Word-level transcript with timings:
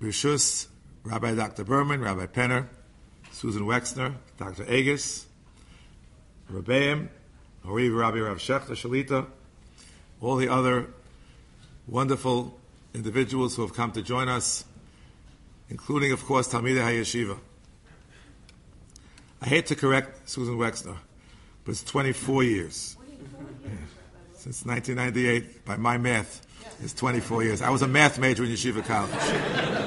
Rishus, 0.00 0.66
Rabbi 1.04 1.34
Dr. 1.34 1.64
Berman, 1.64 2.00
Rabbi 2.00 2.26
Penner, 2.26 2.66
Susan 3.32 3.62
Wexner, 3.62 4.14
Dr. 4.38 4.64
Agus, 4.68 5.26
Rabbeim, 6.50 7.08
Horiv 7.64 7.98
Rabbi 7.98 8.18
Rav 8.20 8.38
Schachter 8.38 8.72
Shalita, 8.72 9.26
all 10.20 10.36
the 10.36 10.48
other 10.48 10.88
wonderful 11.86 12.58
individuals 12.94 13.56
who 13.56 13.62
have 13.62 13.74
come 13.74 13.92
to 13.92 14.02
join 14.02 14.28
us, 14.28 14.64
including, 15.68 16.12
of 16.12 16.24
course, 16.24 16.48
Talmidei 16.48 16.82
HaYeshiva. 16.82 17.38
I 19.42 19.46
hate 19.46 19.66
to 19.66 19.74
correct 19.74 20.28
Susan 20.28 20.56
Wexner, 20.56 20.96
but 21.64 21.72
it's 21.72 21.84
24 21.84 22.44
years. 22.44 22.96
Since 24.36 24.64
1998, 24.66 25.64
by 25.64 25.76
my 25.76 25.98
math, 25.98 26.46
it's 26.82 26.94
24 26.94 27.44
years. 27.44 27.62
I 27.62 27.70
was 27.70 27.82
a 27.82 27.88
math 27.88 28.18
major 28.18 28.44
in 28.44 28.50
Yeshiva 28.50 28.84
College. 28.84 29.83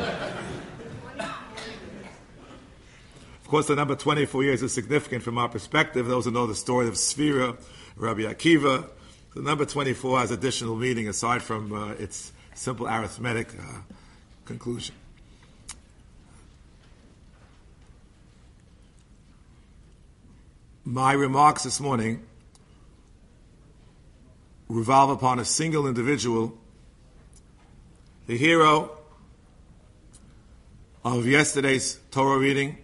Of 3.48 3.52
course, 3.52 3.68
the 3.68 3.78
number 3.78 3.96
24 3.96 4.44
years 4.44 4.62
is 4.62 4.74
significant 4.74 5.24
from 5.24 5.38
our 5.38 5.48
perspective. 5.48 6.06
Those 6.06 6.26
who 6.26 6.32
know 6.32 6.48
the 6.48 6.54
story 6.54 6.90
of 6.90 6.96
Sfira, 6.96 7.58
Rabbi 7.96 8.24
Akiva, 8.24 8.90
the 9.34 9.42
number 9.42 9.64
24 9.64 10.20
has 10.20 10.32
additional 10.32 10.76
meaning 10.76 11.08
aside 11.08 11.42
from 11.42 11.72
uh, 11.72 11.92
its 11.92 12.34
simple 12.56 12.90
arithmetic 12.90 13.58
uh, 13.58 13.64
conclusion. 14.44 14.96
My 20.84 21.14
remarks 21.14 21.64
this 21.64 21.80
morning 21.80 22.26
revolve 24.68 25.12
upon 25.12 25.40
a 25.40 25.46
single 25.46 25.88
individual, 25.88 26.58
the 28.26 28.38
hero 28.38 28.92
of 31.06 31.26
yesterday's 31.26 31.98
Torah 32.12 32.38
reading, 32.38 32.80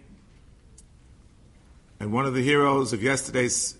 and 2.00 2.12
one 2.12 2.26
of 2.26 2.34
the 2.34 2.42
heroes 2.42 2.92
of 2.92 3.02
yesterday's 3.02 3.76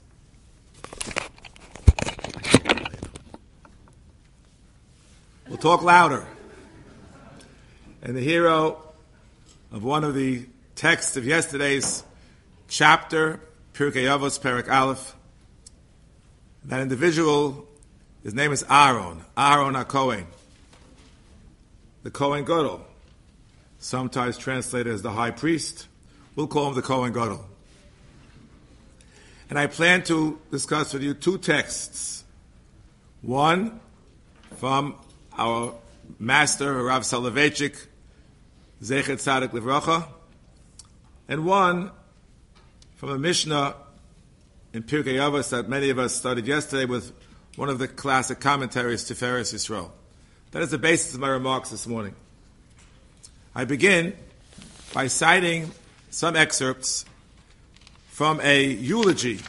We'll 5.48 5.58
talk 5.58 5.82
louder. 5.82 6.26
And 8.02 8.16
the 8.16 8.20
hero 8.20 8.82
of 9.70 9.84
one 9.84 10.02
of 10.02 10.14
the 10.14 10.46
texts 10.74 11.16
of 11.16 11.24
yesterday's 11.24 12.02
chapter, 12.66 13.40
Pirkei 13.72 14.04
Avos, 14.04 14.40
Perak 14.40 14.68
Aleph, 14.68 15.14
that 16.64 16.80
individual 16.80 17.68
his 18.24 18.32
name 18.32 18.52
is 18.52 18.64
Aaron, 18.70 19.22
Aaron 19.36 19.74
HaKohen, 19.74 20.24
the 22.04 22.10
Kohen 22.10 22.46
Gadol, 22.46 22.80
sometimes 23.78 24.38
translated 24.38 24.90
as 24.90 25.02
the 25.02 25.12
high 25.12 25.30
priest. 25.30 25.88
We'll 26.34 26.46
call 26.46 26.68
him 26.68 26.74
the 26.74 26.80
Kohen 26.80 27.12
Gadol. 27.12 27.44
And 29.50 29.58
I 29.58 29.66
plan 29.66 30.02
to 30.04 30.38
discuss 30.50 30.94
with 30.94 31.02
you 31.02 31.14
two 31.14 31.38
texts. 31.38 32.24
One 33.22 33.80
from 34.56 34.96
our 35.36 35.74
master, 36.18 36.82
Rav 36.82 37.02
Soloveitchik, 37.02 37.76
Zecher 38.82 39.16
Tzadik 39.16 39.50
Livrocha, 39.50 40.06
and 41.28 41.44
one 41.44 41.90
from 42.96 43.10
a 43.10 43.18
Mishnah 43.18 43.74
in 44.72 44.82
Pirkei 44.82 45.14
Avos 45.14 45.50
that 45.50 45.68
many 45.68 45.90
of 45.90 45.98
us 45.98 46.14
studied 46.14 46.46
yesterday 46.46 46.84
with 46.84 47.12
one 47.56 47.68
of 47.68 47.78
the 47.78 47.88
classic 47.88 48.40
commentaries 48.40 49.04
to 49.04 49.14
Tiferes 49.14 49.54
Yisrael. 49.54 49.90
That 50.50 50.62
is 50.62 50.70
the 50.70 50.78
basis 50.78 51.14
of 51.14 51.20
my 51.20 51.28
remarks 51.28 51.70
this 51.70 51.86
morning. 51.86 52.14
I 53.54 53.64
begin 53.64 54.14
by 54.92 55.06
citing 55.06 55.70
some 56.10 56.36
excerpts 56.36 57.04
from 58.14 58.40
a 58.44 58.62
eulogy 58.64 59.40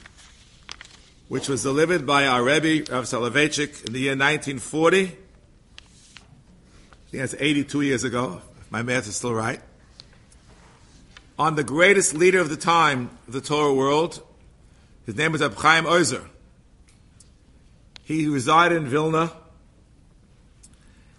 which 1.27 1.47
was 1.47 1.61
delivered 1.61 2.03
by 2.03 2.25
our 2.25 2.41
Rebbe, 2.41 2.91
Rav 2.91 3.03
Soloveitchik, 3.03 3.85
in 3.85 3.93
the 3.93 3.99
year 3.99 4.13
1940. 4.13 5.03
I 5.03 5.07
think 7.11 7.21
that's 7.21 7.35
82 7.37 7.81
years 7.81 8.03
ago, 8.03 8.41
if 8.59 8.71
my 8.71 8.81
math 8.81 9.07
is 9.07 9.17
still 9.17 9.35
right. 9.35 9.61
On 11.37 11.55
the 11.55 11.63
greatest 11.63 12.15
leader 12.15 12.39
of 12.39 12.49
the 12.49 12.57
time 12.57 13.11
of 13.27 13.33
the 13.33 13.41
Torah 13.41 13.71
world. 13.71 14.23
His 15.05 15.15
name 15.15 15.33
was 15.33 15.41
Reb 15.41 15.53
Chaim 15.57 15.85
Ozer. 15.85 16.27
He 18.03 18.27
resided 18.27 18.79
in 18.79 18.87
Vilna. 18.87 19.31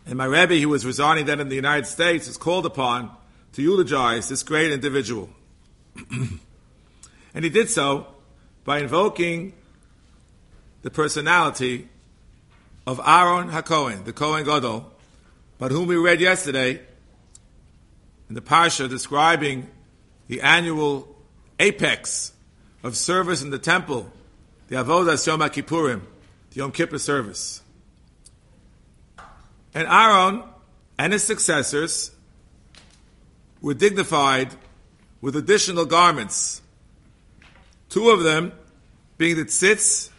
And 0.05 0.17
my 0.17 0.25
Rebbe, 0.25 0.57
who 0.57 0.69
was 0.69 0.85
residing 0.85 1.27
then 1.27 1.39
in 1.39 1.49
the 1.49 1.55
United 1.55 1.87
States, 1.87 2.27
was 2.27 2.39
called 2.39 2.67
upon 2.67 3.13
to 3.53 3.63
eulogize 3.63 4.29
this 4.29 4.43
great 4.43 4.73
individual. 4.73 5.31
and 7.37 7.45
he 7.45 7.51
did 7.51 7.69
so 7.69 8.07
by 8.65 8.79
invoking 8.79 9.53
the 10.81 10.91
personality 10.91 11.87
of 12.87 12.99
Aaron 13.07 13.51
HaKohen, 13.51 14.07
the 14.07 14.13
Kohen 14.15 14.43
Gadol, 14.45 14.91
but 15.59 15.71
whom 15.71 15.87
we 15.87 15.97
read 15.97 16.23
yesterday 16.23 16.81
in 18.31 18.35
the 18.35 18.41
Parsha 18.41 18.89
describing 18.89 19.69
the 20.29 20.41
annual 20.41 21.15
apex 21.61 22.33
of 22.83 22.97
service 22.97 23.43
in 23.43 23.51
the 23.51 23.59
temple, 23.59 24.11
the 24.69 24.77
Avodah 24.77 25.27
Yom 25.27 25.41
Kippurim, 25.41 26.01
the 26.51 26.57
Yom 26.57 26.73
Kippur 26.73 26.99
service. 26.99 27.61
And 29.75 29.87
Aaron 29.87 30.43
and 30.99 31.13
his 31.13 31.23
successors 31.23 32.13
were 33.61 33.75
dignified 33.75 34.55
with 35.21 35.37
additional 35.37 35.85
garments. 35.85 36.63
Two 37.89 38.11
of 38.11 38.23
them 38.23 38.53
being 39.19 39.37
the 39.37 39.45
tzitz, 39.45 40.11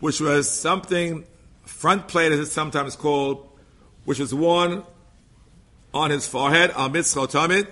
which 0.00 0.20
was 0.20 0.48
something, 0.48 1.24
front 1.64 2.08
plate 2.08 2.32
as 2.32 2.40
it's 2.40 2.52
sometimes 2.52 2.96
called, 2.96 3.48
which 4.04 4.18
was 4.18 4.34
worn 4.34 4.82
on 5.92 6.10
his 6.10 6.26
forehead, 6.26 6.70
al 6.76 6.90
mitzchotamid, 6.90 7.68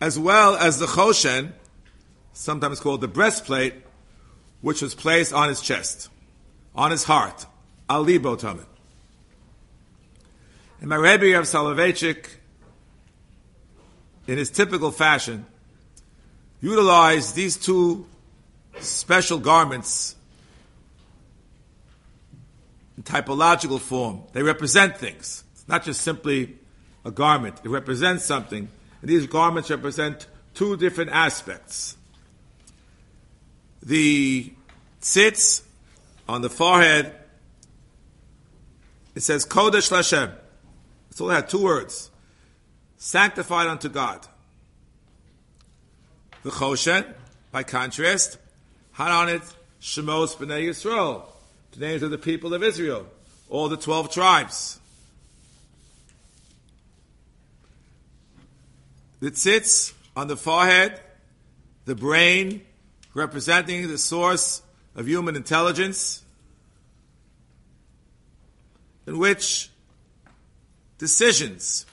as 0.00 0.18
well 0.18 0.56
as 0.56 0.78
the 0.78 0.86
choshen, 0.86 1.52
sometimes 2.32 2.80
called 2.80 3.00
the 3.00 3.08
breastplate, 3.08 3.74
which 4.60 4.82
was 4.82 4.94
placed 4.94 5.32
on 5.32 5.48
his 5.48 5.60
chest, 5.60 6.08
on 6.74 6.90
his 6.90 7.04
heart, 7.04 7.46
Ali 7.88 8.18
Botamid. 8.18 8.66
And 10.80 10.90
my 10.90 10.96
Rebbe 10.96 11.38
of 11.38 11.44
Soloveitchik, 11.44 12.26
in 14.26 14.38
his 14.38 14.50
typical 14.50 14.90
fashion, 14.90 15.46
utilized 16.60 17.34
these 17.34 17.56
two 17.56 18.06
special 18.80 19.38
garments 19.38 20.16
in 22.96 23.02
typological 23.02 23.80
form. 23.80 24.22
They 24.32 24.42
represent 24.42 24.96
things. 24.96 25.44
It's 25.52 25.68
not 25.68 25.84
just 25.84 26.02
simply 26.02 26.56
a 27.04 27.10
garment. 27.10 27.60
It 27.64 27.68
represents 27.68 28.24
something. 28.24 28.68
And 29.00 29.10
these 29.10 29.26
garments 29.26 29.70
represent 29.70 30.26
two 30.54 30.76
different 30.76 31.10
aspects 31.10 31.96
the 33.86 34.52
tzitz 35.00 35.62
on 36.28 36.42
the 36.42 36.50
forehead, 36.50 37.14
it 39.14 39.22
says 39.22 39.46
Kodesh 39.46 39.90
Lashem. 39.90 40.34
It's 41.10 41.20
all 41.20 41.28
had 41.28 41.48
two 41.48 41.62
words. 41.62 42.10
Sanctified 42.98 43.68
unto 43.68 43.88
God. 43.88 44.26
The 46.46 46.52
Choshen, 46.52 47.04
by 47.50 47.64
contrast, 47.64 48.38
had 48.92 49.10
on 49.10 49.28
it 49.28 49.42
Shemos 49.82 50.36
B'nai 50.36 50.68
Yisrael, 50.68 51.24
the 51.72 51.80
names 51.80 52.04
of 52.04 52.12
the 52.12 52.18
people 52.18 52.54
of 52.54 52.62
Israel, 52.62 53.08
all 53.48 53.68
the 53.68 53.76
twelve 53.76 54.12
tribes. 54.12 54.78
The 59.18 59.32
tzitz 59.32 59.92
on 60.14 60.28
the 60.28 60.36
forehead, 60.36 61.00
the 61.84 61.96
brain, 61.96 62.62
representing 63.12 63.88
the 63.88 63.98
source 63.98 64.62
of 64.94 65.08
human 65.08 65.34
intelligence, 65.34 66.22
in 69.04 69.18
which 69.18 69.68
decisions 70.98 71.86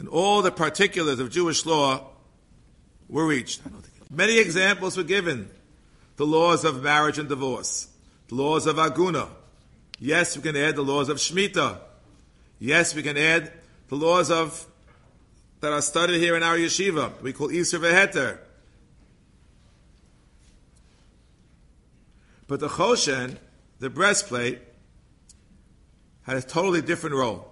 and 0.00 0.08
all 0.08 0.42
the 0.42 0.50
particulars 0.50 1.20
of 1.20 1.30
Jewish 1.30 1.64
law 1.64 2.08
were 3.08 3.26
reached. 3.26 3.60
Many 4.10 4.38
examples 4.38 4.96
were 4.96 5.04
given. 5.04 5.50
The 6.16 6.26
laws 6.26 6.64
of 6.64 6.82
marriage 6.82 7.18
and 7.18 7.28
divorce, 7.28 7.88
the 8.28 8.36
laws 8.36 8.66
of 8.66 8.76
Aguna. 8.76 9.28
Yes, 9.98 10.36
we 10.36 10.42
can 10.42 10.56
add 10.56 10.76
the 10.76 10.82
laws 10.82 11.08
of 11.08 11.16
Shemitah. 11.16 11.80
Yes, 12.60 12.94
we 12.94 13.02
can 13.02 13.16
add 13.16 13.52
the 13.88 13.96
laws 13.96 14.30
of 14.30 14.66
that 15.60 15.72
are 15.72 15.82
studied 15.82 16.18
here 16.18 16.36
in 16.36 16.42
our 16.42 16.56
yeshiva. 16.56 17.20
We 17.20 17.32
call 17.32 17.48
Isur 17.48 17.80
Veheter. 17.80 18.38
But 22.46 22.60
the 22.60 22.68
Choshen, 22.68 23.38
the 23.80 23.90
breastplate, 23.90 24.60
had 26.22 26.36
a 26.36 26.42
totally 26.42 26.82
different 26.82 27.16
role. 27.16 27.50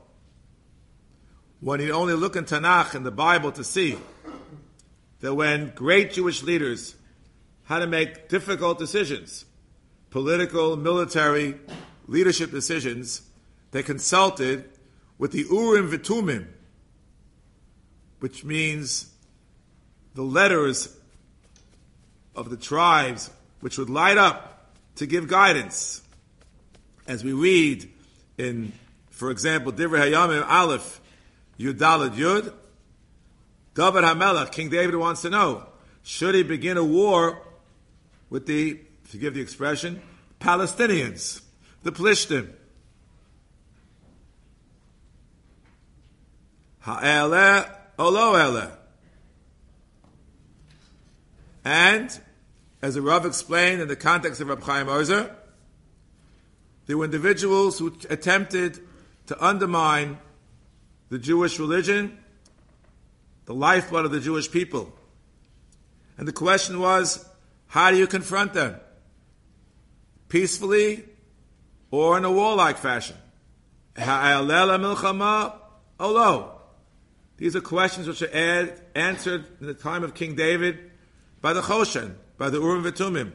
One 1.60 1.78
need 1.78 1.90
only 1.90 2.14
look 2.14 2.36
in 2.36 2.44
Tanakh 2.44 2.94
in 2.94 3.02
the 3.02 3.10
Bible 3.10 3.52
to 3.52 3.64
see 3.64 3.96
that 5.22 5.34
when 5.34 5.72
great 5.74 6.12
Jewish 6.12 6.42
leaders 6.42 6.96
had 7.64 7.78
to 7.78 7.86
make 7.86 8.28
difficult 8.28 8.78
decisions, 8.78 9.46
political, 10.10 10.76
military, 10.76 11.54
leadership 12.06 12.50
decisions, 12.50 13.22
they 13.70 13.82
consulted 13.82 14.68
with 15.18 15.30
the 15.30 15.46
Urim 15.48 15.90
Vitumim, 15.90 16.48
which 18.18 18.44
means 18.44 19.12
the 20.14 20.22
letters 20.22 20.94
of 22.34 22.50
the 22.50 22.56
tribes 22.56 23.30
which 23.60 23.78
would 23.78 23.88
light 23.88 24.18
up 24.18 24.72
to 24.96 25.06
give 25.06 25.28
guidance. 25.28 26.02
As 27.06 27.22
we 27.22 27.32
read 27.32 27.88
in, 28.38 28.72
for 29.10 29.30
example, 29.30 29.72
Divrei 29.72 30.10
Hayamim 30.10 30.44
Aleph, 30.48 31.00
Yudalad 31.58 32.16
Yud, 32.16 32.52
David 33.74 34.04
Hamelech, 34.04 34.52
King 34.52 34.68
David 34.68 34.96
wants 34.96 35.22
to 35.22 35.30
know, 35.30 35.66
should 36.02 36.34
he 36.34 36.42
begin 36.42 36.76
a 36.76 36.84
war 36.84 37.42
with 38.28 38.46
the, 38.46 38.80
forgive 39.04 39.34
the 39.34 39.40
expression, 39.40 40.02
Palestinians, 40.40 41.42
the 41.82 41.92
Plishtim? 41.92 42.52
Ha'eleh, 46.80 47.70
olo 47.98 48.32
eleh. 48.34 48.70
And, 51.64 52.20
as 52.82 52.94
the 52.94 53.02
Rav 53.02 53.24
explained 53.24 53.80
in 53.80 53.88
the 53.88 53.96
context 53.96 54.40
of 54.40 54.48
Reb 54.48 54.62
Chaim 54.62 54.88
Ozer, 54.88 55.36
there 56.86 56.98
were 56.98 57.04
individuals 57.04 57.78
who 57.78 57.94
attempted 58.10 58.80
to 59.26 59.44
undermine 59.44 60.18
the 61.08 61.18
Jewish 61.18 61.60
religion, 61.60 62.18
the 63.46 63.54
lifeblood 63.54 64.04
of 64.04 64.12
the 64.12 64.20
Jewish 64.20 64.50
people. 64.50 64.92
And 66.16 66.28
the 66.28 66.32
question 66.32 66.78
was, 66.80 67.24
how 67.66 67.90
do 67.90 67.96
you 67.96 68.06
confront 68.06 68.52
them? 68.52 68.76
Peacefully 70.28 71.04
or 71.90 72.16
in 72.16 72.24
a 72.24 72.30
warlike 72.30 72.78
fashion? 72.78 73.16
These 77.36 77.56
are 77.56 77.60
questions 77.60 78.06
which 78.06 78.22
are 78.22 78.34
ad, 78.34 78.80
answered 78.94 79.44
in 79.60 79.66
the 79.66 79.74
time 79.74 80.04
of 80.04 80.14
King 80.14 80.34
David 80.34 80.90
by 81.40 81.52
the 81.52 81.62
Choshen, 81.62 82.14
by 82.38 82.50
the 82.50 82.60
Urim 82.60 82.84
Vitumim. 82.84 83.32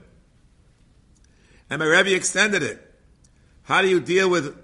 And 1.70 1.80
my 1.80 1.86
Rebbe 1.86 2.16
extended 2.16 2.64
it. 2.64 2.82
How 3.64 3.82
do 3.82 3.90
you 3.90 4.00
deal 4.00 4.30
with 4.30 4.58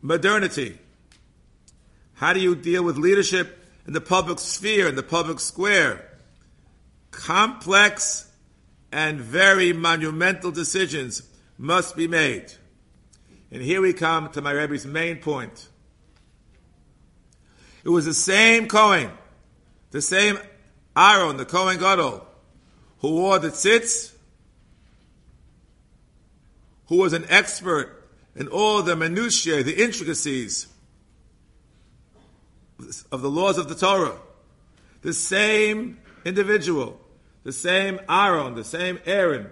modernity? 0.00 0.78
How 2.14 2.32
do 2.32 2.40
you 2.40 2.54
deal 2.54 2.82
with 2.82 2.96
leadership 2.96 3.59
in 3.86 3.92
the 3.92 4.00
public 4.00 4.38
sphere, 4.38 4.88
in 4.88 4.94
the 4.94 5.02
public 5.02 5.40
square? 5.40 6.06
Complex 7.10 8.30
and 8.92 9.20
very 9.20 9.72
monumental 9.72 10.50
decisions 10.50 11.22
must 11.58 11.96
be 11.96 12.08
made. 12.08 12.52
And 13.50 13.62
here 13.62 13.80
we 13.80 13.92
come 13.92 14.30
to 14.30 14.40
my 14.40 14.52
Rebbe's 14.52 14.86
main 14.86 15.18
point. 15.18 15.68
It 17.82 17.88
was 17.88 18.04
the 18.04 18.14
same 18.14 18.68
Cohen, 18.68 19.10
the 19.90 20.02
same 20.02 20.38
Aaron, 20.96 21.36
the 21.36 21.44
Cohen 21.44 21.78
Gadol, 21.78 22.26
who 22.98 23.12
wore 23.12 23.38
the 23.38 23.48
tzitz, 23.48 24.12
who 26.86 26.96
was 26.96 27.12
an 27.12 27.24
expert 27.28 28.08
in 28.34 28.48
all 28.48 28.82
the 28.82 28.96
minutiae, 28.96 29.62
the 29.62 29.82
intricacies 29.82 30.66
of 33.10 33.22
the 33.22 33.30
laws 33.30 33.58
of 33.58 33.68
the 33.68 33.74
Torah. 33.74 34.16
The 35.02 35.12
same 35.12 35.98
individual, 36.24 37.00
the 37.44 37.52
same 37.52 38.00
Aaron, 38.08 38.54
the 38.54 38.64
same 38.64 38.98
Aaron, 39.06 39.50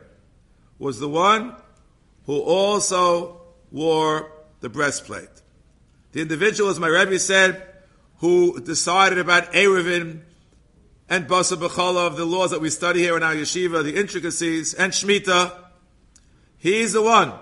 was 0.79 1.01
the 1.01 1.09
one 1.09 1.57
who 2.27 2.41
also 2.41 3.41
wore 3.73 4.31
the 4.61 4.69
breastplate. 4.69 5.29
The 6.13 6.21
individual, 6.21 6.71
as 6.71 6.81
my 6.81 6.89
Rebbe 6.89 7.19
said, 7.19 7.67
who 8.19 8.61
decided 8.61 9.19
about 9.19 9.53
Erevin 9.53 10.23
and 11.09 11.27
Basa 11.27 12.07
of 12.07 12.17
the 12.17 12.25
laws 12.25 12.51
that 12.51 12.61
we 12.61 12.71
study 12.71 13.01
here 13.01 13.17
in 13.17 13.23
our 13.23 13.35
yeshiva, 13.35 13.83
the 13.83 13.97
intricacies, 13.97 14.75
and 14.75 14.93
Shemitah, 14.93 15.57
he's 16.59 16.93
the 16.93 17.03
one 17.03 17.33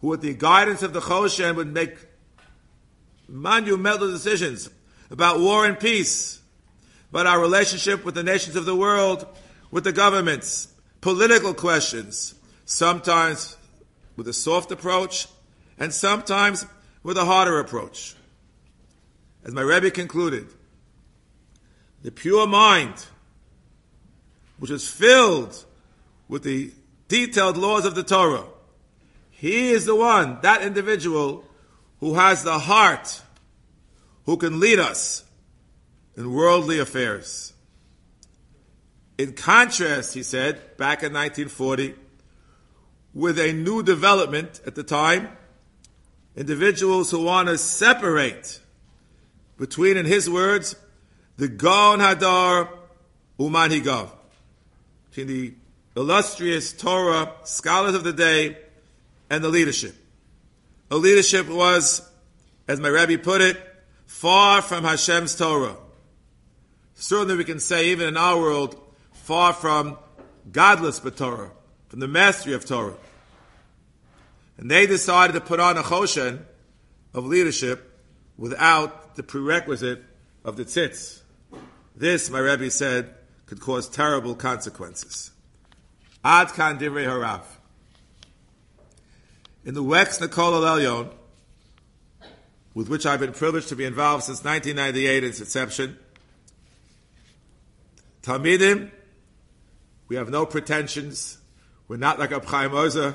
who, 0.00 0.08
with 0.08 0.22
the 0.22 0.34
guidance 0.34 0.82
of 0.82 0.92
the 0.92 1.00
Choshen, 1.00 1.54
would 1.56 1.72
make 1.72 1.94
monumental 3.28 4.10
decisions 4.10 4.70
about 5.10 5.40
war 5.40 5.66
and 5.66 5.78
peace, 5.78 6.40
about 7.10 7.26
our 7.26 7.40
relationship 7.40 8.04
with 8.04 8.14
the 8.14 8.22
nations 8.22 8.56
of 8.56 8.64
the 8.64 8.76
world, 8.76 9.26
with 9.70 9.84
the 9.84 9.92
governments, 9.92 10.68
political 11.00 11.54
questions, 11.54 12.34
sometimes 12.64 13.56
with 14.16 14.28
a 14.28 14.32
soft 14.32 14.70
approach, 14.70 15.26
and 15.78 15.92
sometimes 15.92 16.66
with 17.02 17.16
a 17.16 17.24
harder 17.24 17.58
approach. 17.60 18.14
As 19.44 19.52
my 19.52 19.60
Rebbe 19.60 19.90
concluded, 19.90 20.46
the 22.02 22.10
pure 22.10 22.46
mind, 22.46 23.06
which 24.58 24.70
is 24.70 24.88
filled 24.88 25.64
with 26.28 26.42
the 26.42 26.72
detailed 27.08 27.56
laws 27.56 27.84
of 27.84 27.94
the 27.94 28.02
Torah, 28.02 28.44
he 29.30 29.70
is 29.70 29.84
the 29.84 29.94
one, 29.94 30.38
that 30.42 30.62
individual, 30.62 31.44
who 32.00 32.14
has 32.14 32.44
the 32.44 32.58
heart, 32.58 33.20
who 34.24 34.36
can 34.36 34.60
lead 34.60 34.78
us 34.78 35.24
in 36.16 36.32
worldly 36.32 36.78
affairs. 36.78 37.52
In 39.18 39.32
contrast, 39.32 40.14
he 40.14 40.22
said, 40.22 40.76
back 40.76 41.02
in 41.02 41.12
1940, 41.12 41.94
with 43.12 43.38
a 43.38 43.52
new 43.52 43.82
development 43.82 44.60
at 44.66 44.74
the 44.74 44.82
time, 44.82 45.28
individuals 46.34 47.10
who 47.10 47.22
want 47.22 47.48
to 47.48 47.56
separate 47.58 48.60
between, 49.56 49.96
in 49.96 50.04
his 50.04 50.28
words, 50.28 50.74
the 51.36 51.48
Gaon 51.48 52.00
Hadar 52.00 52.68
Uman 53.38 53.70
Higav, 53.70 54.10
between 55.10 55.26
the 55.28 55.54
illustrious 55.96 56.72
Torah 56.72 57.32
scholars 57.44 57.94
of 57.94 58.02
the 58.02 58.12
day 58.12 58.58
and 59.30 59.44
the 59.44 59.48
leadership. 59.48 59.94
The 60.88 60.98
leadership 60.98 61.48
was, 61.48 62.08
as 62.66 62.80
my 62.80 62.88
rabbi 62.88 63.16
put 63.16 63.40
it, 63.40 63.73
far 64.14 64.62
from 64.62 64.84
Hashem's 64.84 65.34
Torah. 65.34 65.76
Certainly 66.94 67.36
we 67.36 67.44
can 67.44 67.58
say, 67.58 67.90
even 67.90 68.06
in 68.06 68.16
our 68.16 68.38
world, 68.38 68.80
far 69.12 69.52
from 69.52 69.98
godless 70.52 71.00
Torah, 71.00 71.50
from 71.88 71.98
the 71.98 72.06
mastery 72.06 72.54
of 72.54 72.64
Torah. 72.64 72.94
And 74.56 74.70
they 74.70 74.86
decided 74.86 75.32
to 75.32 75.40
put 75.40 75.58
on 75.58 75.76
a 75.76 75.82
choshen 75.82 76.46
of 77.12 77.26
leadership 77.26 78.00
without 78.38 79.16
the 79.16 79.24
prerequisite 79.24 80.04
of 80.44 80.56
the 80.56 80.64
tzitz. 80.64 81.22
This, 81.96 82.30
my 82.30 82.38
Rebbe 82.38 82.70
said, 82.70 83.12
could 83.46 83.60
cause 83.60 83.88
terrible 83.88 84.36
consequences. 84.36 85.32
Ad 86.24 86.52
kan 86.52 86.78
divrei 86.78 87.04
harav. 87.04 87.42
In 89.64 89.74
the 89.74 89.82
Wexner 89.82 90.28
Kollel 90.28 90.62
Elyon, 90.62 91.10
with 92.74 92.88
which 92.88 93.06
I've 93.06 93.20
been 93.20 93.32
privileged 93.32 93.68
to 93.68 93.76
be 93.76 93.84
involved 93.84 94.24
since 94.24 94.44
1998, 94.44 95.24
its 95.24 95.40
inception, 95.40 95.96
Talmidim, 98.22 98.90
we 100.08 100.16
have 100.16 100.30
no 100.30 100.46
pretensions. 100.46 101.38
We're 101.88 101.96
not 101.96 102.18
like 102.18 102.32
a 102.32 102.40
Chaim 102.40 102.74
Ozer. 102.74 103.14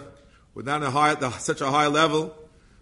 We're 0.53 0.63
not 0.63 0.83
high, 0.83 1.15
such 1.37 1.61
a 1.61 1.71
high 1.71 1.87
level. 1.87 2.35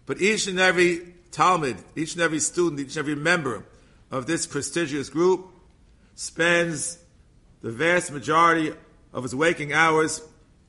But 0.06 0.22
each 0.22 0.48
and 0.48 0.60
every 0.60 1.14
Talmud, 1.32 1.78
each 1.96 2.14
and 2.14 2.22
every 2.22 2.40
student, 2.40 2.80
each 2.80 2.96
and 2.96 2.98
every 2.98 3.16
member 3.16 3.66
of 4.12 4.26
this 4.26 4.46
prestigious 4.46 5.10
group 5.10 5.48
spends 6.16 6.98
the 7.62 7.72
vast 7.72 8.12
majority 8.12 8.74
of 9.14 9.24
his 9.24 9.36
waking 9.36 9.74
hours 9.74 10.22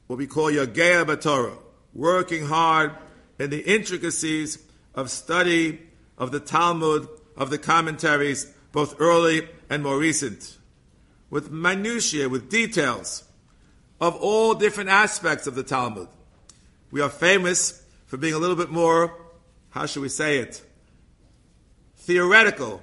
what 0.06 0.18
we 0.18 0.26
call 0.26 0.50
Yagea 0.50 1.04
Batorah, 1.04 1.58
working 1.92 2.46
hard 2.46 2.92
in 3.38 3.50
the 3.50 3.60
intricacies 3.60 4.58
of 4.94 5.10
study 5.10 5.87
of 6.18 6.30
the 6.30 6.40
Talmud, 6.40 7.08
of 7.36 7.50
the 7.50 7.58
commentaries, 7.58 8.52
both 8.72 9.00
early 9.00 9.48
and 9.70 9.82
more 9.82 9.98
recent, 9.98 10.58
with 11.30 11.50
minutiae, 11.50 12.28
with 12.28 12.50
details 12.50 13.24
of 14.00 14.14
all 14.16 14.54
different 14.54 14.90
aspects 14.90 15.46
of 15.46 15.54
the 15.54 15.62
Talmud. 15.62 16.08
We 16.90 17.00
are 17.00 17.08
famous 17.08 17.82
for 18.06 18.16
being 18.16 18.34
a 18.34 18.38
little 18.38 18.56
bit 18.56 18.70
more, 18.70 19.14
how 19.70 19.86
should 19.86 20.02
we 20.02 20.08
say 20.08 20.38
it, 20.38 20.62
theoretical 21.96 22.82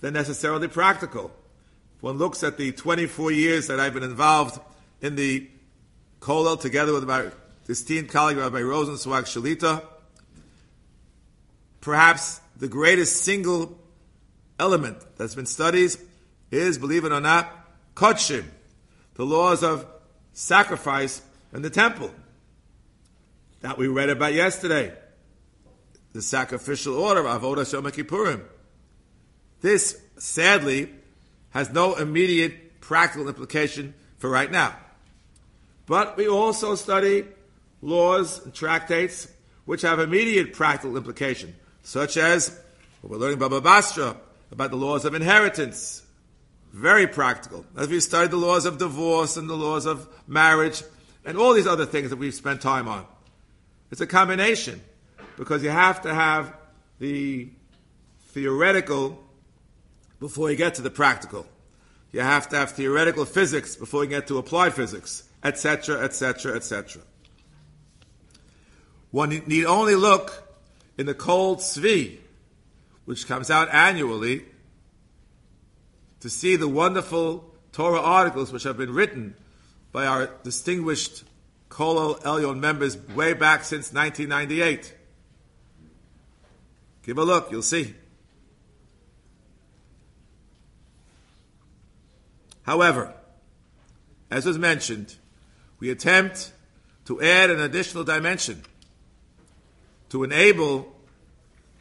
than 0.00 0.14
necessarily 0.14 0.68
practical 0.68 1.32
If 1.96 2.02
one 2.02 2.18
looks 2.18 2.42
at 2.42 2.56
the 2.56 2.72
24 2.72 3.32
years 3.32 3.66
that 3.68 3.80
I've 3.80 3.94
been 3.94 4.02
involved 4.02 4.60
in 5.00 5.16
the 5.16 5.48
Kollel 6.20 6.60
together 6.60 6.92
with 6.92 7.04
my 7.04 7.30
esteemed 7.68 8.10
colleague 8.10 8.36
Rabbi 8.36 8.60
Rosensweig 8.60 9.24
Shalita, 9.24 9.82
perhaps 11.80 12.40
the 12.56 12.68
greatest 12.68 13.22
single 13.22 13.78
element 14.58 14.98
that's 15.16 15.34
been 15.34 15.46
studied 15.46 15.92
is, 16.50 16.78
believe 16.78 17.04
it 17.04 17.12
or 17.12 17.20
not, 17.20 17.50
kodshim, 17.94 18.44
the 19.14 19.24
laws 19.24 19.62
of 19.62 19.86
sacrifice 20.32 21.22
in 21.52 21.62
the 21.62 21.70
temple 21.70 22.10
that 23.60 23.78
we 23.78 23.88
read 23.88 24.10
about 24.10 24.34
yesterday. 24.34 24.92
The 26.12 26.22
sacrificial 26.22 26.96
order 26.96 27.26
of 27.26 27.42
Avodah 27.42 27.64
Shom 27.64 27.90
Kippurim. 27.90 28.42
This, 29.60 30.00
sadly, 30.16 30.90
has 31.50 31.70
no 31.72 31.94
immediate 31.94 32.80
practical 32.80 33.28
implication 33.28 33.94
for 34.18 34.30
right 34.30 34.50
now. 34.50 34.76
But 35.86 36.16
we 36.16 36.28
also 36.28 36.74
study 36.74 37.24
laws 37.82 38.44
and 38.44 38.54
tractates 38.54 39.28
which 39.64 39.82
have 39.82 39.98
immediate 39.98 40.52
practical 40.52 40.96
implication, 40.96 41.54
such 41.84 42.16
as 42.16 42.58
what 43.00 43.12
we're 43.12 43.18
learning 43.18 43.38
Baba 43.38 43.60
Basra 43.60 44.16
about 44.50 44.70
the 44.70 44.76
laws 44.76 45.04
of 45.04 45.14
inheritance. 45.14 46.02
Very 46.72 47.06
practical. 47.06 47.64
As 47.76 47.88
we 47.88 48.00
studied 48.00 48.32
the 48.32 48.36
laws 48.36 48.64
of 48.66 48.78
divorce 48.78 49.36
and 49.36 49.48
the 49.48 49.54
laws 49.54 49.86
of 49.86 50.08
marriage 50.26 50.82
and 51.24 51.38
all 51.38 51.52
these 51.52 51.66
other 51.66 51.86
things 51.86 52.10
that 52.10 52.16
we've 52.16 52.34
spent 52.34 52.60
time 52.60 52.88
on. 52.88 53.06
It's 53.92 54.00
a 54.00 54.06
combination 54.06 54.80
because 55.36 55.62
you 55.62 55.70
have 55.70 56.02
to 56.02 56.12
have 56.12 56.56
the 56.98 57.50
theoretical 58.30 59.22
before 60.18 60.50
you 60.50 60.56
get 60.56 60.74
to 60.76 60.82
the 60.82 60.90
practical. 60.90 61.46
You 62.12 62.20
have 62.20 62.48
to 62.48 62.56
have 62.56 62.72
theoretical 62.72 63.24
physics 63.24 63.76
before 63.76 64.04
you 64.04 64.10
get 64.10 64.26
to 64.28 64.38
applied 64.38 64.72
physics, 64.72 65.24
etc., 65.42 66.02
etc., 66.02 66.56
etc. 66.56 67.02
One 69.10 69.30
need 69.30 69.66
only 69.66 69.94
look 69.96 70.43
in 70.96 71.06
the 71.06 71.14
Kol 71.14 71.56
Tzvi, 71.56 72.18
which 73.04 73.26
comes 73.26 73.50
out 73.50 73.68
annually, 73.72 74.44
to 76.20 76.30
see 76.30 76.56
the 76.56 76.68
wonderful 76.68 77.52
Torah 77.72 78.00
articles 78.00 78.52
which 78.52 78.62
have 78.62 78.76
been 78.76 78.92
written 78.94 79.34
by 79.92 80.06
our 80.06 80.30
distinguished 80.42 81.24
Kollel 81.68 82.22
Elyon 82.22 82.60
members 82.60 82.96
way 83.10 83.32
back 83.32 83.64
since 83.64 83.92
1998. 83.92 84.94
Give 87.02 87.18
a 87.18 87.24
look, 87.24 87.50
you'll 87.50 87.62
see. 87.62 87.94
However, 92.62 93.12
as 94.30 94.46
was 94.46 94.58
mentioned, 94.58 95.16
we 95.78 95.90
attempt 95.90 96.52
to 97.04 97.20
add 97.20 97.50
an 97.50 97.60
additional 97.60 98.04
dimension 98.04 98.62
to 100.14 100.22
enable 100.22 100.94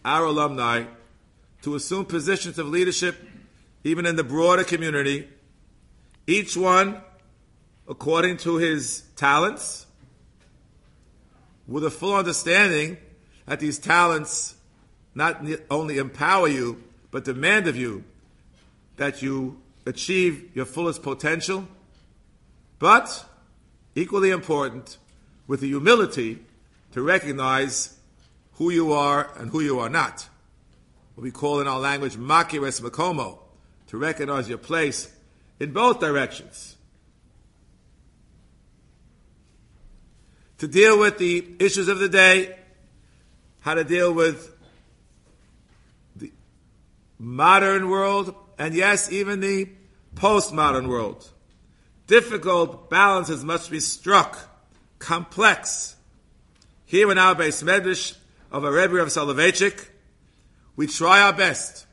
our 0.03 0.25
alumni 0.25 0.85
to 1.61 1.75
assume 1.75 2.03
positions 2.03 2.57
of 2.57 2.67
leadership 2.67 3.15
even 3.83 4.07
in 4.07 4.15
the 4.15 4.23
broader 4.23 4.63
community, 4.63 5.27
each 6.25 6.57
one 6.57 6.99
according 7.87 8.35
to 8.35 8.55
his 8.55 9.03
talents, 9.15 9.85
with 11.67 11.83
a 11.85 11.91
full 11.91 12.15
understanding 12.15 12.97
that 13.45 13.59
these 13.59 13.77
talents 13.77 14.55
not 15.13 15.45
only 15.69 15.99
empower 15.99 16.47
you, 16.47 16.83
but 17.11 17.23
demand 17.25 17.67
of 17.67 17.75
you 17.75 18.03
that 18.97 19.21
you 19.21 19.61
achieve 19.85 20.49
your 20.55 20.65
fullest 20.65 21.03
potential, 21.03 21.67
but 22.79 23.25
equally 23.93 24.31
important, 24.31 24.97
with 25.45 25.59
the 25.59 25.67
humility 25.67 26.39
to 26.93 27.03
recognize 27.03 27.99
who 28.55 28.69
you 28.69 28.91
are 28.93 29.29
and 29.37 29.51
who 29.51 29.61
you 29.61 29.79
are 29.79 29.89
not. 29.89 30.27
What 31.15 31.23
we 31.23 31.31
call 31.31 31.59
in 31.59 31.67
our 31.67 31.79
language 31.79 32.15
makires 32.15 32.81
makomo, 32.81 33.39
to 33.87 33.97
recognize 33.97 34.49
your 34.49 34.57
place 34.57 35.11
in 35.59 35.71
both 35.71 35.99
directions. 35.99 36.75
to 40.63 40.67
deal 40.69 40.97
with 40.97 41.17
the 41.17 41.45
issues 41.59 41.89
of 41.89 41.99
the 41.99 42.07
day, 42.07 42.55
how 43.59 43.73
to 43.73 43.83
deal 43.83 44.13
with 44.13 44.49
the 46.15 46.31
modern 47.19 47.89
world, 47.89 48.33
and 48.57 48.73
yes, 48.73 49.11
even 49.11 49.41
the 49.41 49.67
postmodern 50.15 50.87
world. 50.87 51.29
Difficult 52.07 52.89
balances 52.89 53.43
must 53.43 53.71
be 53.71 53.81
struck, 53.81 54.37
complex. 54.99 55.97
Here 56.85 57.11
in 57.11 57.17
our 57.17 57.35
beis 57.35 57.61
medrash 57.61 58.15
of 58.53 58.63
a 58.63 58.71
Rebbe 58.71 58.97
of 58.97 59.07
Soloveitchik, 59.07 59.87
we 60.75 60.85
try 60.85 61.21
our 61.21 61.33
best 61.33 61.87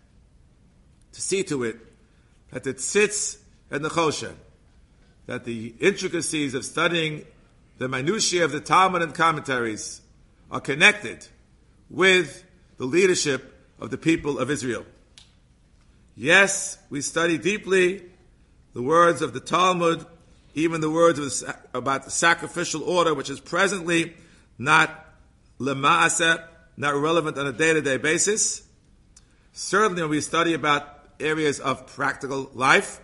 to 1.13 1.21
see 1.21 1.43
to 1.45 1.65
it 1.65 1.79
that 2.51 2.67
it 2.67 2.81
sits 2.81 3.39
in 3.71 3.81
the 3.81 3.89
choshen, 3.89 4.35
that 5.27 5.45
the 5.45 5.75
intricacies 5.81 6.53
of 6.55 6.65
studying 6.65 7.25
the 7.79 7.89
minutiae 7.89 8.45
of 8.45 8.53
the 8.53 8.61
Talmud 8.61 9.01
and 9.01 9.15
commentaries 9.15 10.03
are 10.51 10.61
connected 10.61 11.27
with 11.89 12.45
the 12.77 12.85
leadership 12.85 13.55
of 13.81 13.91
the 13.91 13.99
people 13.99 14.39
of 14.39 14.51
Israel. 14.51 14.85
Yes, 16.15 16.77
we 16.91 17.01
study 17.01 17.39
deeply 17.39 18.03
the 18.75 18.83
words 18.83 19.23
of 19.23 19.33
the 19.33 19.41
Talmud, 19.41 20.05
even 20.55 20.83
the 20.83 20.91
words 20.91 21.19
the, 21.19 21.57
about 21.73 22.05
the 22.05 22.11
sacrificial 22.11 22.83
order, 22.83 23.15
which 23.15 23.31
is 23.31 23.41
presently 23.41 24.15
not 24.59 25.07
lema'aseh, 25.59 26.45
not 26.81 26.97
relevant 26.97 27.37
on 27.37 27.47
a 27.47 27.53
day-to-day 27.53 27.99
basis. 27.99 28.63
Certainly 29.53 30.03
when 30.03 30.11
we 30.11 30.21
study 30.23 30.55
about 30.55 30.99
areas 31.21 31.61
of 31.61 31.87
practical 31.87 32.51
life, 32.55 33.01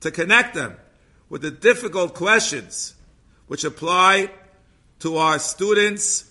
to 0.00 0.10
connect 0.10 0.54
them 0.54 0.76
with 1.28 1.42
the 1.42 1.50
difficult 1.50 2.14
questions 2.14 2.94
which 3.46 3.62
apply 3.62 4.28
to 4.98 5.16
our 5.16 5.38
students 5.38 6.28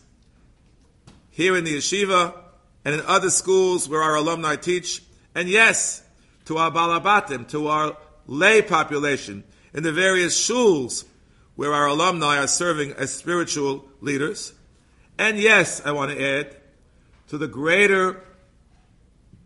here 1.29 1.55
in 1.55 1.63
the 1.63 1.77
yeshiva 1.77 2.37
and 2.83 2.95
in 2.95 3.01
other 3.05 3.29
schools 3.29 3.87
where 3.87 4.01
our 4.01 4.15
alumni 4.15 4.57
teach, 4.57 5.01
and 5.33 5.47
yes, 5.47 6.03
to 6.43 6.57
our 6.57 6.69
balabatim, 6.69 7.47
to 7.47 7.67
our 7.69 7.95
lay 8.27 8.61
population 8.61 9.45
in 9.73 9.83
the 9.83 9.93
various 9.93 10.37
shuls 10.37 11.05
where 11.55 11.73
our 11.73 11.87
alumni 11.87 12.37
are 12.37 12.47
serving 12.47 12.91
as 12.93 13.13
spiritual 13.13 13.85
leaders. 14.01 14.51
And 15.17 15.37
yes, 15.37 15.81
I 15.85 15.93
want 15.93 16.11
to 16.11 16.21
add 16.21 16.57
to 17.31 17.37
the 17.37 17.47
greater 17.47 18.21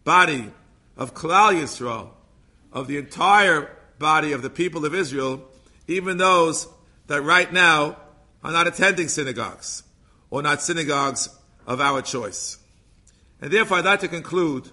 body 0.03 0.51
of 0.97 1.13
Klal 1.13 1.53
Yisrael, 1.53 2.09
of 2.73 2.87
the 2.87 2.97
entire 2.97 3.77
body 3.99 4.31
of 4.31 4.41
the 4.41 4.49
people 4.49 4.87
of 4.87 4.95
Israel, 4.95 5.43
even 5.87 6.17
those 6.17 6.67
that 7.05 7.21
right 7.21 7.53
now 7.53 7.95
are 8.43 8.51
not 8.51 8.65
attending 8.65 9.07
synagogues 9.07 9.83
or 10.31 10.41
not 10.41 10.63
synagogues 10.63 11.29
of 11.67 11.79
our 11.79 12.01
choice. 12.01 12.57
And 13.39 13.51
therefore, 13.51 13.77
I'd 13.77 13.85
like 13.85 13.99
to 13.99 14.07
conclude 14.07 14.67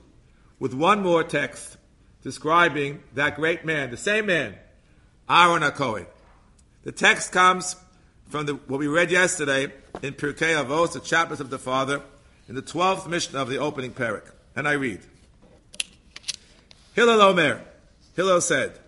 with 0.59 0.73
one 0.73 1.03
more 1.03 1.23
text 1.23 1.77
describing 2.23 3.03
that 3.15 3.37
great 3.37 3.63
man, 3.67 3.91
the 3.91 3.99
same 3.99 4.25
man, 4.25 4.55
Aaron 5.29 5.63
HaKohen. 5.63 6.07
The 6.85 6.93
text 6.93 7.31
comes 7.31 7.77
from 8.31 8.47
the, 8.47 8.55
what 8.55 8.81
we 8.81 8.87
read 8.87 9.11
yesterday 9.11 9.65
in 10.01 10.15
Pirkei 10.15 10.65
Avos, 10.65 10.95
the 10.95 11.01
chapters 11.01 11.41
of 11.41 11.51
the 11.51 11.59
Father, 11.59 12.01
in 12.53 12.57
the 12.57 12.61
12th 12.61 13.09
Mishnah 13.09 13.41
of 13.41 13.49
the 13.49 13.57
opening 13.57 13.93
parak. 13.93 14.31
And 14.55 14.69
I 14.69 14.73
read, 14.73 15.01
Hillel 16.93 17.23
Omer, 17.23 17.63
Hillel 18.15 18.43
said, 18.43 18.79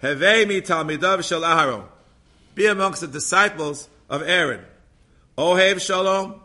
Hevei 0.00 0.46
mi 0.46 0.60
talmidav 0.60 1.24
shel 1.24 1.40
Aharon, 1.40 1.82
be 2.54 2.66
amongst 2.66 3.00
the 3.00 3.08
disciples 3.08 3.88
of 4.08 4.22
Aaron. 4.22 4.60
Ohev 5.36 5.80
Shalom, 5.80 6.40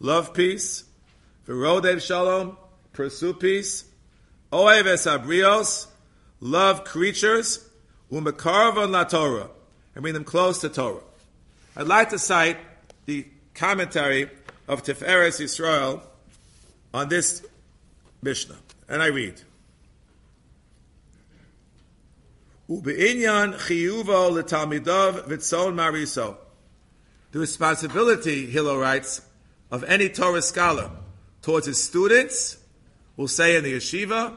love 0.00 0.34
peace. 0.34 0.84
Virodev 1.48 2.02
Shalom, 2.02 2.58
pursue 2.92 3.32
peace. 3.32 3.84
Ohev 4.52 4.82
Esabrios, 4.82 5.86
love 6.40 6.84
creatures. 6.84 7.66
Umekarvan 8.10 8.90
la 8.90 9.04
Torah, 9.04 9.48
and 9.94 10.02
bring 10.02 10.12
them 10.12 10.24
close 10.24 10.60
to 10.60 10.68
Torah. 10.68 11.00
I'd 11.74 11.86
like 11.86 12.10
to 12.10 12.18
cite 12.18 12.58
the 13.06 13.26
commentary 13.54 14.28
of 14.72 14.82
Tiferes 14.82 15.38
Yisrael 15.38 16.00
on 16.94 17.10
this 17.10 17.44
Mishnah, 18.22 18.56
and 18.88 19.02
I 19.02 19.08
read. 19.08 19.40
Ube'inyan 22.70 23.54
chiyuvo 23.54 24.32
letalmidav 24.32 25.28
v'tzon 25.28 25.74
mariso. 25.74 26.36
The 27.32 27.38
responsibility, 27.38 28.46
Hillel 28.46 28.78
writes, 28.78 29.20
of 29.70 29.84
any 29.84 30.08
Torah 30.08 30.40
scholar 30.40 30.90
towards 31.42 31.66
his 31.66 31.82
students, 31.82 32.56
will 33.16 33.28
say 33.28 33.56
in 33.56 33.64
the 33.64 33.74
yeshiva, 33.74 34.36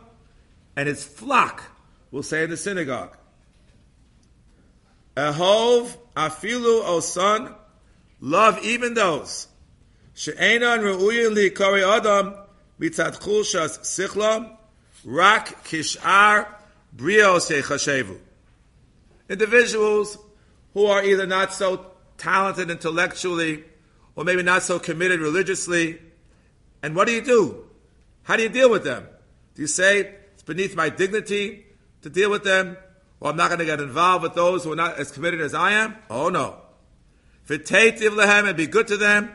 and 0.75 0.89
his 0.89 1.04
flock 1.04 1.63
will 2.12 2.24
say 2.24 2.44
in 2.44 2.50
the 2.50 2.58
synagogue. 2.58 3.15
Ehov 5.15 5.96
afilu 6.18 6.82
o 6.84 7.00
son, 7.00 7.56
love 8.20 8.60
even 8.63 8.96
those. 8.96 9.48
Re'uyin 10.15 11.34
li 11.34 11.50
kari 11.50 11.84
adam 11.84 12.36
mitzat 12.79 13.19
chulshas 13.19 13.79
sichlam, 13.79 14.55
rak 15.03 15.63
kishar 15.65 16.48
brios 16.95 17.50
yechashevu. 17.51 18.17
Individuals 19.29 20.17
who 20.74 20.86
are 20.86 21.03
either 21.03 21.25
not 21.25 21.53
so 21.53 21.88
talented 22.17 22.69
intellectually 22.69 23.63
or 24.15 24.24
maybe 24.24 24.43
not 24.43 24.63
so 24.63 24.79
committed 24.79 25.19
religiously. 25.19 26.00
And 26.81 26.95
what 26.95 27.07
do 27.07 27.13
you 27.13 27.22
do? 27.22 27.65
How 28.24 28.38
do 28.38 28.43
you 28.43 28.50
deal 28.50 28.69
with 28.69 28.84
them? 28.84 29.07
Do 29.55 29.62
you 29.62 29.67
say, 29.67 30.15
it's 30.34 30.43
beneath 30.43 30.75
my 30.75 30.89
dignity 30.89 31.65
to 32.01 32.10
deal 32.10 32.29
with 32.29 32.43
them? 32.43 32.77
Or 33.19 33.31
I'm 33.31 33.38
not 33.38 33.48
going 33.50 33.60
to 33.60 33.65
get 33.65 33.79
involved 33.79 34.24
with 34.24 34.34
those 34.34 34.63
who 34.63 34.72
are 34.72 34.75
not 34.75 34.98
as 34.98 35.12
committed 35.12 35.41
as 35.41 35.53
I 35.53 35.72
am? 35.72 35.95
Oh 36.10 36.29
no. 36.29 36.57
V'teitiv 37.48 38.15
lehem 38.15 38.48
and 38.48 38.57
be 38.57 38.67
good 38.67 38.88
to 38.88 38.98
them. 38.98 39.31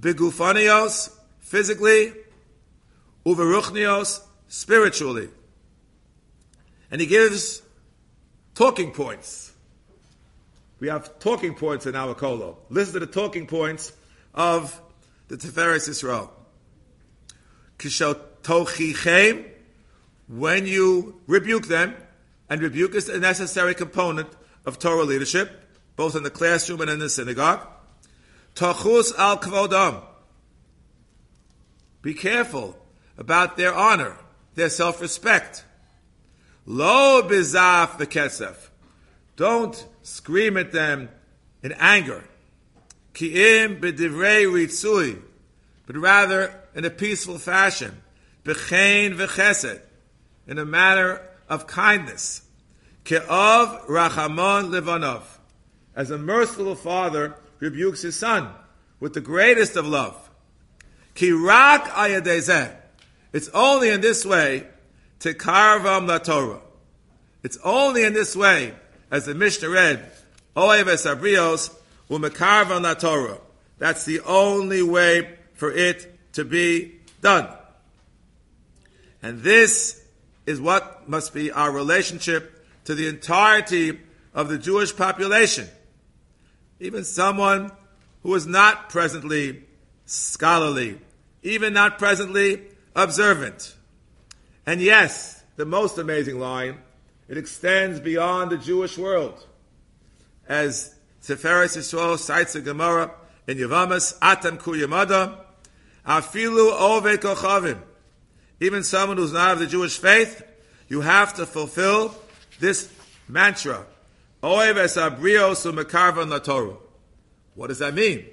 Bigufanios, 0.00 1.10
physically. 1.40 2.12
Uveruchnios, 3.24 4.20
spiritually. 4.48 5.28
And 6.90 7.00
he 7.00 7.06
gives 7.06 7.62
talking 8.54 8.92
points. 8.92 9.52
We 10.80 10.88
have 10.88 11.18
talking 11.18 11.54
points 11.54 11.86
in 11.86 11.96
our 11.96 12.14
kolo. 12.14 12.58
Listen 12.68 12.94
to 12.94 13.00
the 13.00 13.06
talking 13.06 13.46
points 13.46 13.92
of 14.34 14.80
the 15.28 15.36
Tiferes 15.36 15.88
Yisrael. 15.88 16.30
Kishotochichem, 17.78 19.46
when 20.28 20.66
you 20.66 21.20
rebuke 21.26 21.68
them, 21.68 21.94
and 22.50 22.60
rebuke 22.60 22.94
is 22.94 23.08
a 23.08 23.18
necessary 23.18 23.74
component 23.74 24.28
of 24.66 24.78
Torah 24.78 25.04
leadership, 25.04 25.50
both 25.96 26.14
in 26.14 26.22
the 26.22 26.30
classroom 26.30 26.80
and 26.82 26.90
in 26.90 26.98
the 26.98 27.08
synagogue. 27.08 27.66
Tachus 28.54 29.16
al 29.18 29.38
kvodam. 29.38 30.02
Be 32.02 32.14
careful 32.14 32.76
about 33.18 33.56
their 33.56 33.74
honor, 33.74 34.16
their 34.54 34.68
self-respect. 34.68 35.64
Lo 36.66 37.22
bizaf 37.22 37.98
v'kesef. 37.98 38.56
Don't 39.36 39.86
scream 40.02 40.56
at 40.56 40.72
them 40.72 41.08
in 41.62 41.72
anger. 41.72 42.24
Ki'im 43.14 43.80
b'divrei 43.80 44.46
ritzui. 44.46 45.20
But 45.86 45.96
rather 45.96 46.60
in 46.74 46.84
a 46.84 46.90
peaceful 46.90 47.38
fashion. 47.38 48.02
B'chein 48.44 49.16
v'chesed. 49.16 49.80
In 50.46 50.58
a 50.58 50.64
manner 50.64 51.22
of 51.48 51.66
kindness. 51.66 52.42
Ke'ov 53.04 53.86
rachamon 53.86 54.70
levanov. 54.70 55.22
As 55.96 56.10
a 56.10 56.18
merciful 56.18 56.74
father 56.74 57.36
rebukes 57.60 58.02
his 58.02 58.16
son 58.16 58.48
with 59.00 59.14
the 59.14 59.20
greatest 59.20 59.76
of 59.76 59.86
love. 59.86 60.30
Kirak 61.14 61.84
ayadezeh. 61.88 62.74
It's 63.32 63.48
only 63.50 63.90
in 63.90 64.00
this 64.00 64.24
way 64.24 64.66
to 65.20 65.34
karvam 65.34 66.06
la 66.06 66.18
Torah. 66.18 66.60
It's 67.42 67.58
only 67.64 68.04
in 68.04 68.14
this 68.14 68.34
way, 68.34 68.74
as 69.10 69.26
the 69.26 69.34
Mishnah 69.34 69.68
read, 69.68 70.10
Oev 70.56 70.84
esabrios 70.84 71.74
umekarvam 72.08 72.82
la 72.82 72.94
Torah. 72.94 73.38
That's 73.78 74.04
the 74.04 74.20
only 74.20 74.82
way 74.82 75.36
for 75.54 75.70
it 75.70 76.32
to 76.34 76.44
be 76.44 77.00
done. 77.20 77.48
And 79.22 79.40
this 79.40 80.02
is 80.46 80.60
what 80.60 81.08
must 81.08 81.32
be 81.32 81.50
our 81.50 81.72
relationship 81.72 82.66
to 82.84 82.94
the 82.94 83.08
entirety 83.08 83.98
of 84.34 84.48
the 84.48 84.58
Jewish 84.58 84.94
population. 84.94 85.68
Even 86.84 87.02
someone 87.02 87.72
who 88.22 88.34
is 88.34 88.46
not 88.46 88.90
presently 88.90 89.64
scholarly, 90.04 90.98
even 91.42 91.72
not 91.72 91.98
presently 91.98 92.60
observant. 92.94 93.74
And 94.66 94.82
yes, 94.82 95.42
the 95.56 95.64
most 95.64 95.96
amazing 95.96 96.38
line, 96.38 96.76
it 97.26 97.38
extends 97.38 98.00
beyond 98.00 98.50
the 98.50 98.58
Jewish 98.58 98.98
world. 98.98 99.46
As 100.46 100.94
Tiferes 101.22 101.74
Yisrael 101.74 102.18
cites 102.18 102.52
the 102.52 102.60
Gemara 102.60 103.12
in 103.46 103.56
Yevamos, 103.56 104.18
Atam 104.20 104.58
Kuyamada, 104.58 105.38
Afilu 106.06 106.70
Ove 106.70 107.18
Kochavim. 107.18 107.80
Even 108.60 108.82
someone 108.82 109.16
who's 109.16 109.32
not 109.32 109.52
of 109.52 109.58
the 109.58 109.66
Jewish 109.66 109.96
faith, 109.96 110.42
you 110.88 111.00
have 111.00 111.32
to 111.32 111.46
fulfill 111.46 112.14
this 112.60 112.92
mantra. 113.26 113.86
What 114.44 114.76
does 117.68 117.78
that 117.78 117.94
mean? 117.94 118.26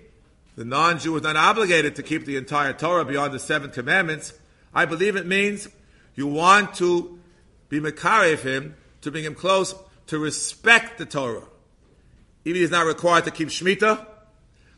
The 0.57 0.65
non-Jew 0.65 1.15
is 1.15 1.23
not 1.23 1.37
obligated 1.37 1.95
to 1.95 2.03
keep 2.03 2.25
the 2.25 2.35
entire 2.35 2.73
Torah 2.73 3.05
beyond 3.05 3.33
the 3.33 3.39
seven 3.39 3.71
commandments, 3.71 4.33
I 4.73 4.83
believe 4.83 5.15
it 5.15 5.25
means 5.25 5.69
you 6.15 6.27
want 6.27 6.73
to 6.75 7.17
be 7.69 7.79
Makarev 7.79 8.39
him, 8.39 8.75
to 8.99 9.11
bring 9.11 9.23
him 9.23 9.35
close, 9.35 9.73
to 10.07 10.19
respect 10.19 10.97
the 10.97 11.05
Torah. 11.05 11.45
Even 12.43 12.59
he's 12.59 12.71
not 12.71 12.87
required 12.87 13.23
to 13.23 13.31
keep 13.31 13.47
Shemitah, 13.47 14.05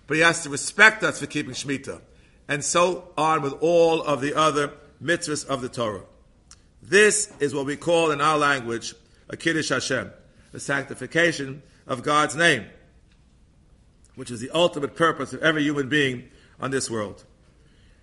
but 0.05 0.17
he 0.17 0.21
has 0.21 0.43
to 0.43 0.51
respect 0.51 1.01
us 1.01 1.19
for 1.19 1.25
keeping 1.25 1.55
Shemitah. 1.55 1.99
And 2.47 2.63
so 2.63 3.09
on 3.17 3.41
with 3.41 3.53
all 3.59 4.03
of 4.03 4.21
the 4.21 4.35
other 4.35 4.73
mitzvahs 5.03 5.47
of 5.47 5.61
the 5.61 5.69
Torah. 5.69 6.03
This 6.83 7.33
is 7.39 7.55
what 7.55 7.65
we 7.65 7.75
call 7.75 8.11
in 8.11 8.21
our 8.21 8.37
language 8.37 8.93
a 9.29 9.35
Kiddush 9.35 9.69
Hashem, 9.69 10.11
the 10.53 10.59
sanctification 10.59 11.61
of 11.85 12.03
God's 12.03 12.35
name, 12.35 12.67
which 14.15 14.31
is 14.31 14.39
the 14.39 14.51
ultimate 14.51 14.95
purpose 14.95 15.33
of 15.33 15.43
every 15.43 15.63
human 15.63 15.89
being 15.89 16.29
on 16.61 16.71
this 16.71 16.89
world. 16.89 17.25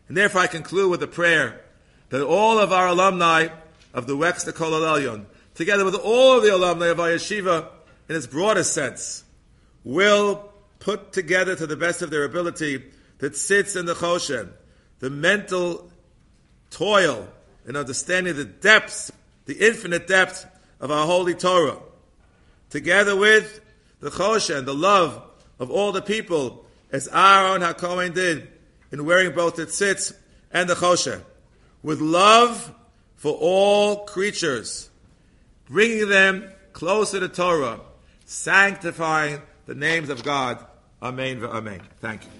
And 0.08 0.16
therefore 0.16 0.42
I 0.42 0.46
conclude 0.48 0.90
with 0.90 1.02
a 1.02 1.06
prayer 1.06 1.62
that 2.10 2.22
all 2.22 2.58
of 2.58 2.72
our 2.72 2.88
alumni 2.88 3.48
of 3.94 4.06
the 4.06 4.16
Wexner 4.16 4.52
Kollel 4.52 4.82
Elyon, 4.82 5.24
together 5.54 5.84
with 5.84 5.94
all 5.94 6.36
of 6.36 6.42
the 6.42 6.54
alumni 6.54 6.88
of 6.88 7.00
our 7.00 7.10
yeshiva, 7.10 7.68
in 8.08 8.16
its 8.16 8.26
broadest 8.26 8.74
sense, 8.74 9.24
will 9.84 10.52
put 10.80 11.12
together 11.12 11.54
to 11.54 11.66
the 11.66 11.76
best 11.76 12.02
of 12.02 12.10
their 12.10 12.24
ability 12.24 12.82
that 13.18 13.36
sits 13.36 13.76
in 13.76 13.86
the 13.86 13.94
Choshen, 13.94 14.50
the 14.98 15.10
mental 15.10 15.88
toil 16.70 17.28
in 17.66 17.76
understanding 17.76 18.34
the 18.34 18.44
depths, 18.44 19.12
the 19.46 19.54
infinite 19.54 20.08
depths 20.08 20.46
of 20.80 20.90
our 20.90 21.06
holy 21.06 21.34
Torah, 21.34 21.78
together 22.70 23.14
with 23.14 23.60
the 24.00 24.10
Choshen, 24.10 24.58
and 24.58 24.66
the 24.66 24.74
love 24.74 25.22
of 25.58 25.70
all 25.70 25.92
the 25.92 26.02
people, 26.02 26.64
as 26.90 27.08
Aaron 27.08 27.62
HaKohen 27.62 28.14
did 28.14 28.48
in 28.90 29.04
wearing 29.04 29.32
both 29.34 29.56
the 29.56 29.66
tzitz 29.66 30.12
and 30.50 30.68
the 30.68 30.74
Choshen 30.74 31.22
with 31.82 32.00
love 32.00 32.74
for 33.16 33.32
all 33.34 34.04
creatures, 34.04 34.90
bringing 35.68 36.08
them 36.08 36.50
closer 36.72 37.20
to 37.20 37.28
Torah, 37.28 37.80
sanctifying 38.24 39.40
the 39.66 39.74
names 39.74 40.08
of 40.08 40.22
God. 40.22 40.64
Amen. 41.02 41.44
Amen. 41.44 41.80
Thank 42.00 42.24
you. 42.24 42.39